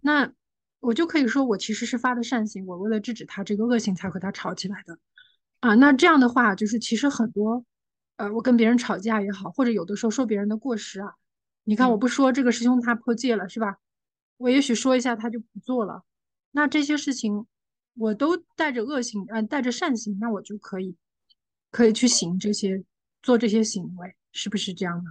[0.00, 0.32] 那
[0.80, 4.98] 我就可以说，我其实是发的善心，我为了制止他这个恶行才和他吵起来的，
[5.60, 7.64] 啊，那这样的话，就是其实很多，
[8.16, 11.14] 呃，我跟别人吵架也好，或者有的时候说别人的过失啊，
[11.64, 13.78] 你看我不说这个师兄他破戒了是吧？
[14.36, 16.04] 我也许说一下他就不做了，
[16.52, 17.46] 那这些事情
[17.94, 20.96] 我都带着恶行，嗯，带着善行，那我就可以
[21.70, 22.82] 可以去行这些
[23.22, 25.10] 做这些行为，是不是这样的？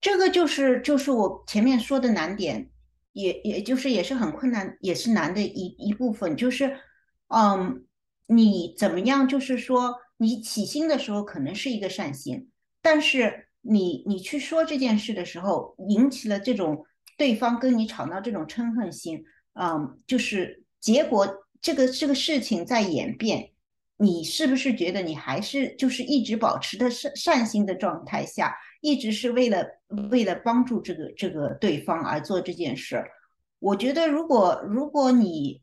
[0.00, 2.70] 这个就是就是我前面说的难点。
[3.12, 6.78] 也也就是也是很困难，也是难的一一部分，就是，
[7.28, 7.84] 嗯，
[8.28, 9.26] 你怎么样？
[9.26, 12.48] 就是说，你起心的时候可能是一个善心，
[12.80, 16.84] 但是你你去说这件事的时候，引起了这种
[17.18, 21.28] 对方跟你吵闹这种嗔恨心，嗯，就是结果
[21.60, 23.50] 这个这个事情在演变，
[23.98, 28.56] 你是不是觉得你还是就是一直保持的善善心的状态下？
[28.80, 29.66] 一直是为了
[30.10, 33.04] 为了帮助这个这个对方而做这件事。
[33.58, 35.60] 我觉得，如果如果你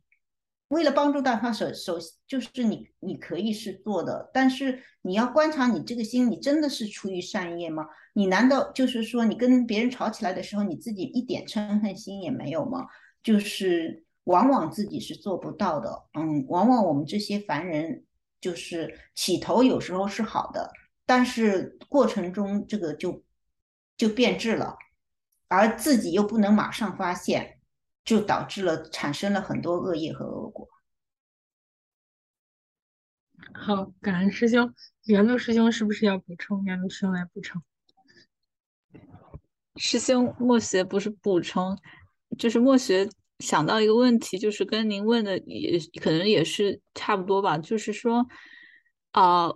[0.69, 7.85] 为了帮助大家，首首先就是你你可以是做的，但是你要观察你这个心，你真的是出于善业吗？
[8.13, 12.87] 你难道就是说你跟别人吵起来的时候，你自己一点嗔恨心也没有吗？
[13.21, 16.05] 就是往往自己是做不到的。
[16.13, 18.03] 嗯，往往我们这些凡人，
[18.41, 20.71] 就是起头有时候是好的。
[21.05, 23.23] 但是过程中这个就
[23.97, 24.75] 就变质了，
[25.47, 27.54] 而自己又不能马上发现，
[28.05, 30.69] 就导致了产生了很多恶业和恶果。
[33.53, 34.73] 好，感恩师兄，
[35.05, 36.63] 圆露师兄是不是要补充？
[36.63, 37.61] 圆露师兄来补充。
[39.75, 41.77] 师兄莫学不是补充，
[42.37, 48.25] 就是莫学想到一个问题，就是跟您问的也可能也是差不多吧，就是说
[49.11, 49.51] 啊。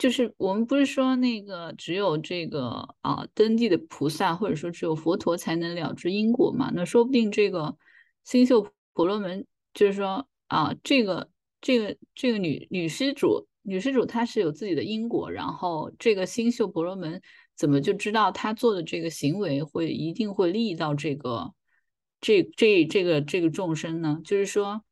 [0.00, 6.72] 就是我们不是说那个只有这个啊登地的菩萨，或者说只有佛陀才能了知因果嘛？
[6.74, 7.76] 那说不定这个
[8.24, 11.28] 星宿婆罗门，就是说啊，这个
[11.60, 17.20] 这个这个女女施主，女施主她是有自己的因果，然后这个星宿婆罗门
[17.54, 21.52] 怎么就知道她做的这个行为会一定会利益到这个
[22.22, 24.18] 这这这个这个众生呢？
[24.24, 24.82] 就是说，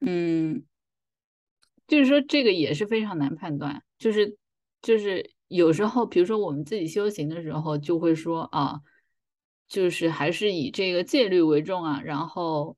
[0.00, 0.64] 嗯，
[1.86, 4.38] 就是说这个也是非常难判断，就是。
[4.84, 8.80] 就是有时候，比如说我们自己修行的时候，就会说啊，
[9.66, 12.02] 就是还是以这个戒律为重啊。
[12.04, 12.76] 然后，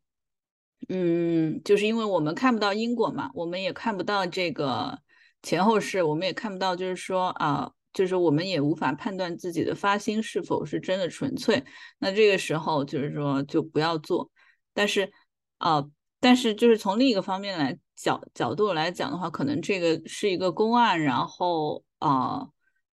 [0.88, 5.00] 嗯，就是因为我们看不到因果嘛，我们也看不到这个
[5.42, 11.64] 前后世，我们也看不到，就是说啊，就是我们也无法判断自己的发心是否是真的纯粹。
[11.98, 14.30] 那这个时候就是说就不要做。
[14.72, 15.10] 但是
[15.58, 15.84] 啊，
[16.20, 22.48] 但是就是从另一个方面来角角度来讲的话，可能这个是一个公案，然后啊，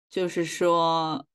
[0.09, 1.27] 就是说，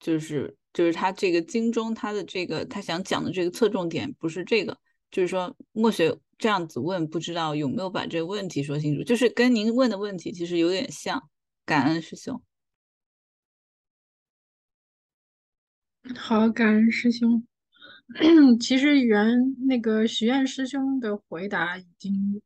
[0.00, 4.78] 就是就是他这个经中他的这个他想讲的这个侧重点不是这个，
[5.10, 6.18] 就是说墨学。
[6.38, 11.30] 这样子问，不知道有没有把这个问题说清楚，就是跟您问的问题其实有点像。
[11.64, 12.42] 感恩师兄。
[16.14, 17.46] 好，感恩师兄。
[18.60, 22.42] 其实原那个许愿师兄的回答已经，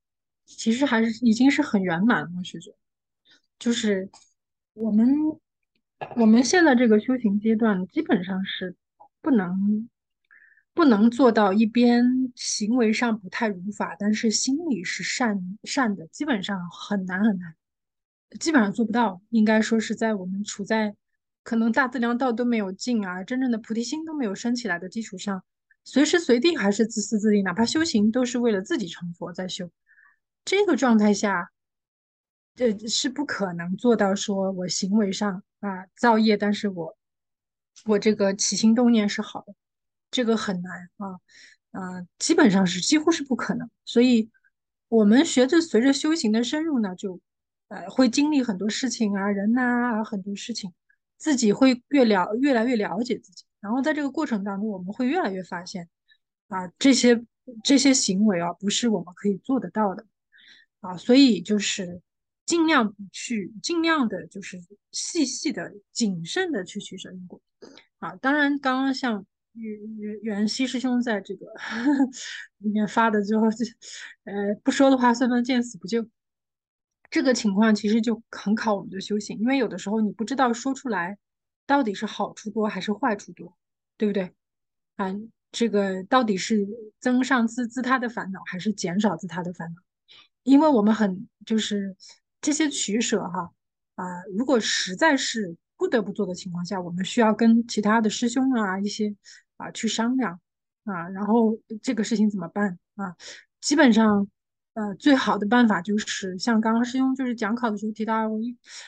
[0.47, 2.31] 其实还是已经是很圆满了。
[2.39, 2.77] 我觉得，
[3.59, 4.09] 就是
[4.81, 5.07] 我们
[6.17, 8.75] 我们现在这个修行阶段，基本上是
[9.21, 9.89] 不能。
[10.73, 17.55] 不能做到一边行为上不太如法，但是心里是善善的，基本上很难很难，
[18.39, 19.21] 基本上做不到。
[19.31, 20.95] 应该说是在我们处在
[21.43, 25.43] 可能大自量道都没有尽啊，真正的菩提心都没有升起来的基础上，
[25.85, 29.69] 随时随地还是自私自利，哪怕修行都是为了自己成佛在修。
[30.45, 31.51] 这个状态下，
[32.61, 36.95] 这是不可能做到说我行为上啊造业，但是我
[37.87, 39.55] 我这个起心动念是好的。
[40.11, 41.21] 这个很难啊，
[41.71, 43.71] 啊，基本上是几乎是不可能。
[43.87, 44.31] 所以，
[44.89, 47.19] 我们学着随着修行的深入呢，就
[47.69, 50.75] 呃会经历很多事情啊，人呐，很多事情，
[51.17, 53.45] 自己会越了越来越了解自己。
[53.61, 55.89] 然后在这个过程当中，我们会越来越发现
[56.49, 57.25] 啊，这些
[57.65, 60.05] 这些行为啊，不是我们可以做得到的
[60.81, 60.99] 啊。
[60.99, 62.03] 所以就是
[62.51, 64.59] 尽量去，尽量的就是
[64.91, 67.41] 细细的、谨慎的去取舍因果
[68.01, 68.17] 啊。
[68.17, 69.25] 当然，刚刚像。
[69.53, 71.45] 袁袁袁西师兄在这个
[72.59, 73.47] 里面发的之后，
[74.23, 76.09] 呃，不说的话算算见死不救。
[77.11, 81.19] 这个情况其实就很考我们的修行，因为有的时候你不知道说出来
[81.67, 83.59] 到底是好处多还是坏处多，
[83.97, 84.33] 对不对？
[84.95, 85.13] 啊，
[85.51, 86.65] 这个到底是
[87.01, 89.83] 增上自自他的烦恼，还是减少自他的烦恼？
[90.45, 91.97] 因为我们很就是
[92.41, 93.51] 这些取舍哈
[93.95, 94.05] 啊，
[94.37, 95.57] 如果实在是。
[95.81, 99.17] 不得不做的情况下，我们需要跟其他的师兄啊一些
[99.57, 100.39] 啊去商量
[100.85, 103.17] 啊，然后这个事情怎么办啊？
[103.63, 104.29] 基本上，
[104.75, 108.39] 呃，最好的办法就是像刚刚师兄就是讲考的时候提到，我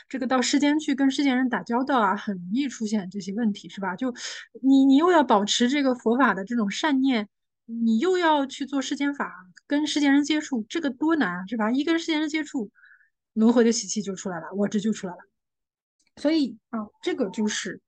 [0.07, 3.97] 这个到世间去跟世间人打交道啊，很容易出现这些问题，是吧？
[3.97, 4.15] 就
[4.61, 7.27] 你你又要保持这个佛法的这种善念，
[7.65, 9.33] 你又要去做世间法，
[9.67, 11.71] 跟世间人接触，这个多难，是吧？
[11.71, 12.71] 一跟世间人接触，
[13.35, 15.19] 轮回的习气就出来了，我这就出来了。
[16.17, 17.81] 所以啊，这个就是，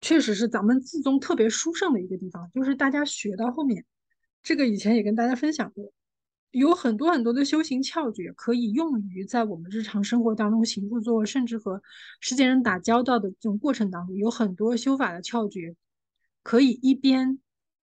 [0.00, 3.84] 确实是咱们自宗特别殊胜的一个地方，就是大家学到后面，
[4.42, 5.92] 这个以前也跟大家分享过，
[6.52, 11.82] 有很多很多的修行窍诀可以用于在我们日常生活当中行住坐卧，甚至和
[12.20, 15.74] 世间人打交道的这种过程当中，有很多修法的窍诀，
[16.44, 17.40] 可以一边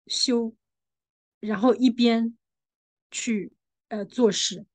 [0.08, 0.56] 修，
[1.42, 2.38] 然后一边
[3.10, 3.52] 去
[3.90, 4.66] 呃做事，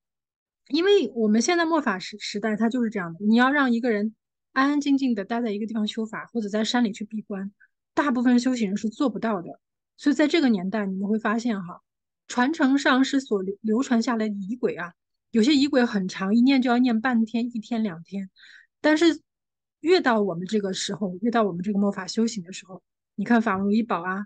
[0.68, 4.14] 因为我们现在末法时时代，它就是这样的，你要让一个人。
[4.52, 7.52] 安安静静的待在一个地方修法，或者在山里去闭关，
[7.92, 9.60] 大部分修行人是做不到的。
[9.98, 11.82] 所以在这个年代，你们会发现哈，
[12.26, 14.94] 传承上是所流流传下来的仪轨啊，
[15.30, 18.30] 有些仪轨很长，一念就要念半天、一天、两天。
[18.80, 19.20] 但是
[19.80, 22.82] 越到我们这个时候，越到我们这个末法修行的时候，
[23.14, 24.24] 你看法如一宝啊，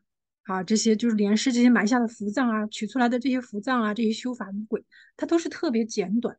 [0.50, 4.84] 啊这些就是莲师这些埋下的福藏啊，取出来的这些福藏啊，这些修法仪轨，
[5.16, 6.38] 它都是特别简短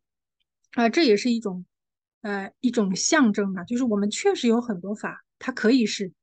[0.71, 1.65] 啊，这也是一种。
[2.23, 6.13] 呃，一种象征啊，就是我们确实有很多法，它可以是，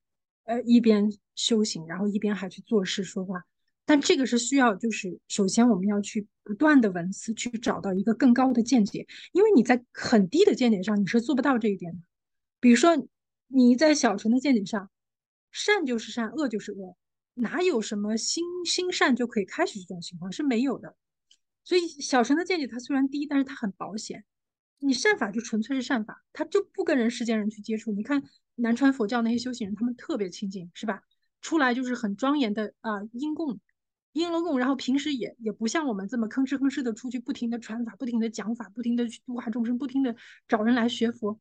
[0.44, 3.42] 呃，一边修行，然后一边还去做事说话。
[3.84, 11.98] 但这个是需要，就是首先我们要去不断的文思去找到一个更高的见解，因为你在很低的见解上你是做不到这一点的。
[12.60, 12.90] 比如说
[13.48, 14.88] 你在小乘的见解上，
[15.50, 16.96] 善就是善，恶就是恶，
[17.38, 20.96] 哪有什么心心善就可以开始这种情况是没有的。
[21.64, 24.24] 所以小乘的见解它虽然低，但是它很保险。
[24.80, 27.90] 你善法就纯粹是善法，他就不跟人世间人去接触。
[27.90, 28.22] 你看
[28.54, 31.02] 南传佛教那些修行人，他们特别清净，是吧？
[31.40, 33.58] 出来就是很庄严的啊，因供、
[34.12, 40.14] 因了供，然后平时也也不像我们这么吭哧吭哧的出去，不停的传法，不停的讲法，不停的去度化众生，不停的
[40.46, 41.40] 找人来学佛。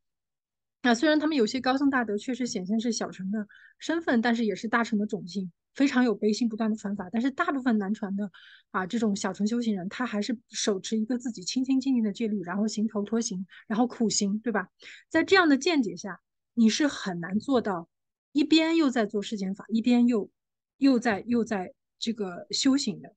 [0.81, 3.47] 啊，虽然他们有些高僧大德确实显现是小乘的
[3.77, 5.51] 身份，但是也是大乘的种性。
[5.77, 8.31] 非常有悲心，不断的传法，但是大部分南传的
[8.71, 14.69] 啊这种小乘修行人，他还是手持一个自己清清净净的戒律，然后行头陀行，然后苦行，对吧？
[15.07, 16.19] 在这样的见解下，
[16.55, 17.87] 你是很难做到
[18.31, 20.31] 一边又在做世间法，一边又
[20.77, 23.13] 又在又在这个修行的。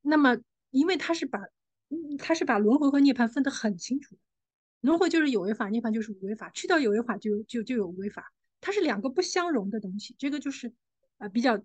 [0.00, 0.38] 那么，
[0.70, 1.40] 因为他是把
[2.18, 4.16] 他是把轮回和涅槃分得很清楚，
[4.80, 6.48] 轮回就是有为法，涅槃就是无为法。
[6.48, 8.32] 去掉有为法，就就就有无为法，
[8.62, 10.14] 它是两个不相容的东西。
[10.18, 10.72] 这个就是
[11.18, 11.62] 啊比较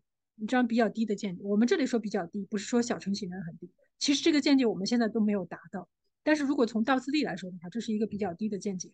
[0.48, 1.42] 这样比较低的见解。
[1.44, 3.70] 我们这里说比较低，不是说小乘行人很低。
[3.98, 5.90] 其实这个见解我们现在都没有达到。
[6.24, 8.92] 但是如果从道次第来说的话，这是一个比较低的见解。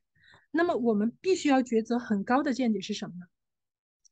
[0.52, 3.26] 那么我们必须要抉择很高的见解是什么呢？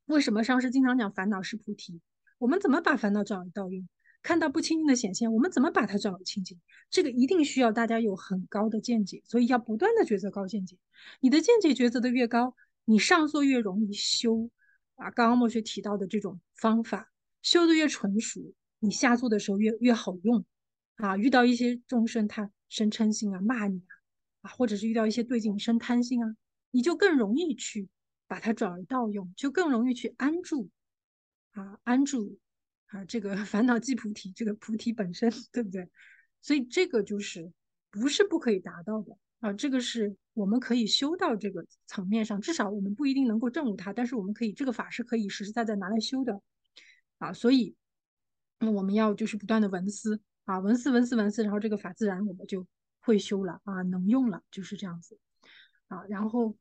[0.05, 2.01] 为什么上师经常讲烦恼是菩提？
[2.37, 3.87] 我们怎么把烦恼转为道用？
[4.21, 6.59] 看到不清净的显现，我们怎么把它转为清净？
[6.89, 10.77] 这个一定需要大家有很高的见解，所以要不断的抉择高见解。
[11.21, 12.55] 你的见解抉择的越高，
[12.85, 14.49] 你上座越容易修。
[14.95, 17.12] 啊，刚刚墨学提到的这种方法，
[17.43, 18.41] 修的越纯熟，
[18.79, 20.43] 你下座的时候越越好用。
[20.95, 23.93] 啊，遇到一些众生他生嗔心啊，骂你啊，
[24.41, 26.35] 啊，或者是遇到一些对境生贪心啊，
[26.71, 27.87] 你就更容易去
[28.27, 30.69] 把它转为道用，就更容易去安住。
[31.51, 32.39] 啊，安住。
[32.85, 35.89] 啊，这个 烦恼即菩提，这个菩提本身，对不对？
[36.43, 37.51] 所以这个就是
[37.89, 46.39] 不是不可以达到的啊，这个是我们可以修到这个层面上，至少我们不一定能够证悟它，但是我们可以这个法是可以实实在在拿来修的
[47.23, 47.33] 啊。
[47.33, 47.75] 所以
[48.59, 52.65] 那我们要就是不断的闻思啊，闻思闻思闻思，然后这个法自然我们就
[52.99, 55.17] 会修了啊，能用了，就是这样子
[55.87, 56.03] 啊。
[56.09, 56.57] 然后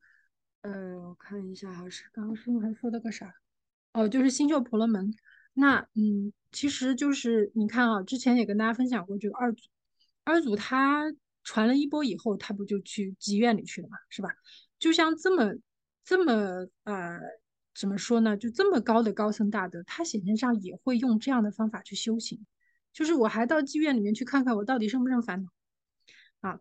[0.61, 3.33] 呃，我看一下哈，是刚刚师傅还说了个啥？
[3.93, 5.13] 哦，就是新旧婆罗门。
[5.53, 9.69] 那嗯，其实就是你看啊，之前也跟大家分享过这个二祖，
[10.23, 14.29] 二祖他传了一波以后，他不就去妓院里去了嘛，是吧？
[14.79, 15.53] 就像这么
[16.03, 17.19] 这么呃，
[17.75, 18.37] 怎么说呢？
[18.37, 22.45] 就这么高的高僧大德，他显现上也会用这样的方法去修行，
[22.91, 25.49] 就是我还到妓院里面去看看我到底生不生烦恼
[26.41, 26.59] 啊？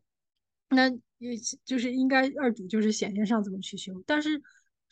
[0.69, 4.43] 那也就是应该二主就是显现上怎么去修，但是。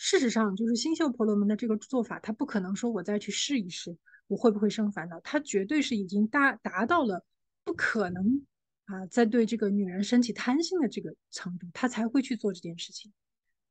[0.03, 3.99] 事实上，就是新秀婆罗门的这个做法，他不可能说我再去试一试，
[4.29, 5.21] 我会不会生烦恼？
[5.21, 7.23] 他绝对是已经达达到了
[7.64, 8.47] 不可能
[8.87, 13.12] 啊，在对这个女人升起贪心的这个程度，他才会去做这件事情。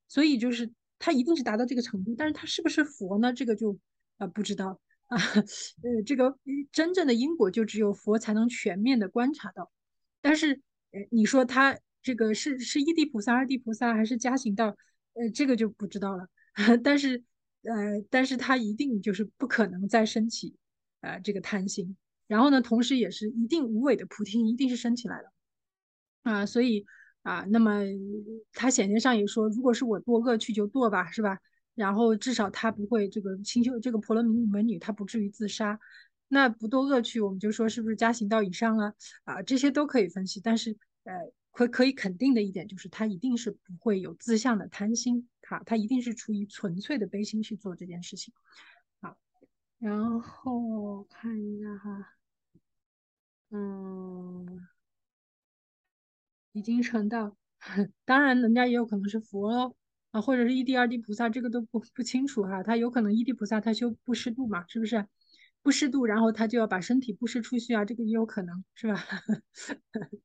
[0.07, 3.33] 所以就是他一定是达到这个程度，但是他是不是佛呢？
[3.33, 3.79] 这个就
[4.17, 5.17] 啊不知道啊。
[5.17, 6.37] 呃，这个
[6.71, 9.71] 真正的因果就只有佛才能全面的观察到。
[10.21, 14.75] 但是呃，你说他这个是是一地菩萨、二地菩萨还是加行道？
[15.13, 16.29] 呃，这个就不知道了，
[16.83, 17.23] 但是，
[17.63, 20.55] 呃，但是他一定就是不可能再升起，
[21.01, 21.97] 呃，这个贪心，
[22.27, 25.33] 然后呢，同时也是一定无为的菩提一定是升起来了，
[26.21, 26.85] 啊，所以
[27.23, 27.81] 啊，那么
[28.53, 31.39] 他显现上也说，如果是我堕恶趣就堕吧，是吧？
[31.75, 35.79] 然后至少他不会这个清修这个婆罗门女，她不至于自杀，
[36.27, 38.93] 那不堕恶趣，我们就说是不是加行道以上了？
[39.23, 41.31] 啊，这些都可以分析，但是，呃。
[41.51, 48.33] 可可以肯定的一点就是，他一定是不会有自相的贪心，他他一定是出于纯粹的悲心去做这件事情。
[49.01, 49.17] 好，
[49.79, 52.13] 然后看一下哈，
[53.49, 54.67] 嗯，
[56.53, 57.35] 已经成道，
[58.05, 59.75] 当然人家也有可能是佛哦，
[60.11, 62.63] 啊，或者是一地二地菩萨，这个都不 不清楚哈。
[62.63, 65.05] 他有可能一地菩萨他修不施度嘛，是不是？
[65.61, 68.95] 不施度，然后他就要把身体布施出去啊，这个也有可能是吧？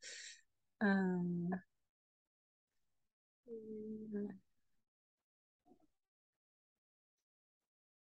[0.79, 1.51] 嗯，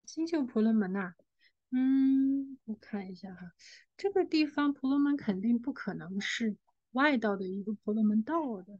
[0.05, 1.13] 新秀婆罗门呐，
[1.71, 3.53] 嗯，我看一下哈，
[3.97, 6.55] 这个地方婆罗门肯定不可能是
[6.93, 8.79] 外道的一个婆罗门道的，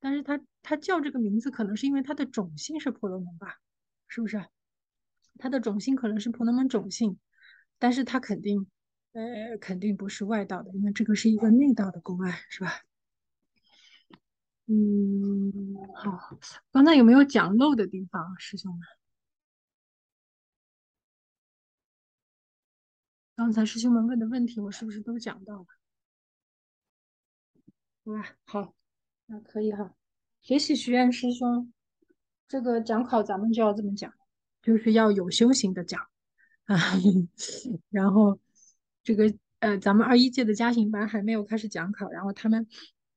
[0.00, 3.60] 但是他他叫这个名字，可能是因为他的种姓是婆罗门吧，
[4.08, 4.44] 是不是？
[5.38, 7.18] 他的种姓可能是婆罗门种姓，
[7.78, 8.66] 但是他肯定，
[9.12, 12.70] 呃，肯定不是外道的，因为这个是一个内道的公案，是吧？
[14.68, 15.52] 嗯，
[15.94, 16.38] 好，
[16.72, 18.80] 刚才有没有讲漏的地方，师兄们？
[23.36, 25.66] 刚才师兄们问的问题，我是不是都讲到了？
[28.06, 28.74] 哇，好，
[29.26, 29.94] 那可以哈。
[30.42, 31.72] 学习学院师兄，
[32.48, 34.12] 这个讲考咱们就要这么讲，
[34.62, 36.00] 就是要有修行的讲
[36.64, 36.76] 啊。
[37.90, 38.40] 然后
[39.02, 42.66] 这个呃，咱们二一届的家行班还没有开始讲考，然后他们。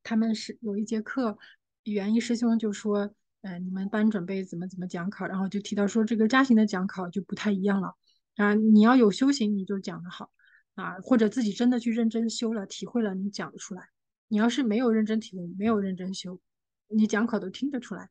[0.01, 1.37] 他们是有一节课，
[1.83, 7.95] 元一师兄就说，呃，你们班准备怎么怎么讲考，然后就提到说，这个家行的讲考就不太一样了
[8.37, 10.31] 啊，你要有修行，你就讲得好
[10.73, 13.89] 啊，或者自己真的去认真修了，体会了，你讲得出来。
[14.29, 16.39] 你要是没有认真体会，没有认真修，
[16.87, 18.09] 你讲课都听得出来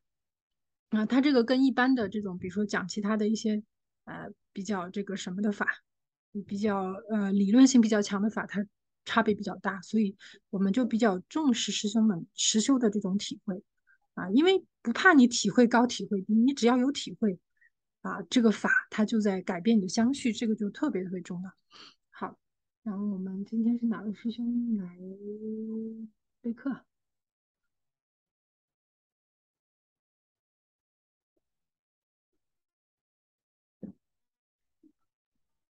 [0.89, 1.07] 啊。
[1.07, 3.63] 他这个跟一般的这种，比如说讲其他的一些，
[4.03, 5.65] 呃，比较这个什么的法，
[6.45, 8.63] 比较呃理论性比较强的法，它。
[9.05, 10.15] 差别比较大，所以
[10.51, 13.63] 我们就比较重视师兄们实修的这种体会
[14.13, 17.39] 啊，因为不怕你体会高体会低，你只要有体会
[18.01, 21.49] 啊，这个法它就在改变你的相续，这个就特别特别重要。
[22.89, 24.97] 然后我们今天是哪位师兄来
[26.41, 26.75] 备课？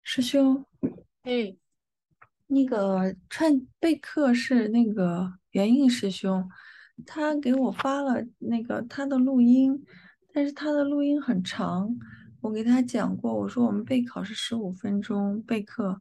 [0.04, 0.64] 师兄，
[1.22, 1.56] 哎，
[2.46, 6.48] 那个串备课是那个袁印师兄，
[7.04, 9.84] 他给我发了那个他的录音，
[10.32, 11.98] 但是他的录音很长。
[12.40, 16.00] 我给他讲过，我说我们备考是十五分钟备课。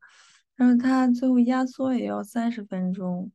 [0.57, 3.31] 然后他最后压缩也要三十分钟，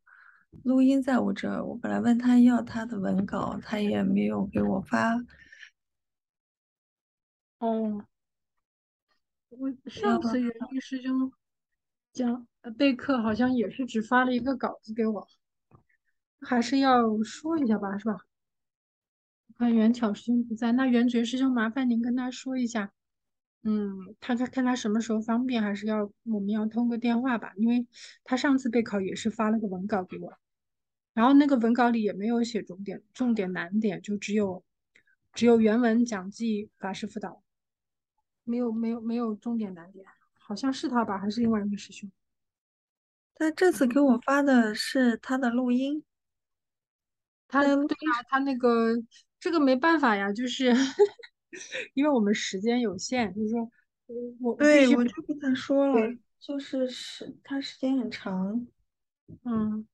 [0.65, 5.15] 录音在我这儿，我本来问他要他的文稿，他也没有给我发，
[7.59, 8.05] 哦，
[9.51, 11.33] 我上次袁一师兄
[12.13, 15.27] 讲呃备课好像也是只发了一个稿子给我，
[16.41, 18.19] 还是要说一下吧，是吧？
[19.55, 22.93] 看袁巧师兄不在，那袁觉师兄麻烦您跟他说一下，
[23.65, 27.87] 嗯，他看看他什么时候方便，还是要我们要通个电话吧，因为
[28.25, 30.33] 他上次备考也是发了个文稿给我，
[31.15, 34.65] 然后那个文稿里也没有写重点重点难点，就只有
[35.33, 37.43] 只有原文讲记法式辅导，
[38.43, 40.05] 没有没有没有重点难点，
[40.41, 42.11] 好像是他吧，还是另外一个师兄？
[43.35, 46.05] 他这次给我发的是他的录音，
[47.47, 48.95] 他对呀，他那个
[49.39, 50.75] 这个没办法呀，就是
[51.95, 53.61] 因为我们时间有限，就是说，
[54.07, 58.67] 呃我对，我就跟他说了，就是时他时间很长。
[59.45, 59.87] 嗯，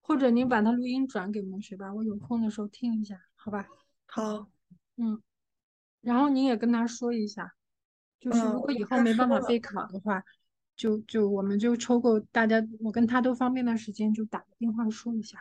[0.00, 3.66] 或者您把他录音转给我们学吧，我有空的时候听一下，好吧？
[4.06, 4.48] 好，
[4.96, 5.20] 嗯，
[6.00, 7.54] 然后您也跟他说一下，
[8.20, 10.24] 就是嗯，如果以后没办法备，考的话，
[10.76, 15.38] 就就我们就抽个大家我跟他都方便的时间，就打个电话说一下。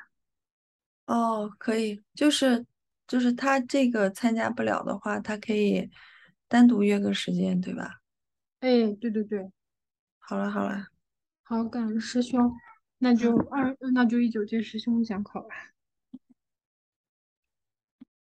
[1.06, 2.66] 哦，可以，就是
[3.08, 5.90] 就是他这个参加不了的话，他可以
[6.48, 8.02] 单独约个时间，对吧？
[8.62, 9.52] 哎，对对对，
[10.18, 10.88] 好了好了，
[11.44, 12.52] 好，感恩师兄，
[12.98, 15.75] 那就嗯，二，那就一九届师兄讲考吧。